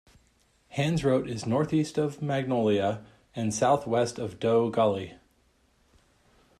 Hansrote 0.77 1.29
is 1.29 1.45
northeast 1.45 1.99
of 1.99 2.23
Magnolia 2.23 3.05
and 3.35 3.53
southwest 3.53 4.17
of 4.17 4.39
Doe 4.39 4.71
Gully. 4.71 5.13